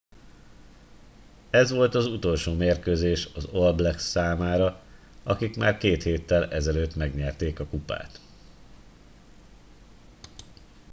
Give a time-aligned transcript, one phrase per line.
[1.49, 4.81] ez volt az utolsó mérkőzés az all blacks számára
[5.23, 8.19] akik már két héttel ezelőtt megnyerték a kupát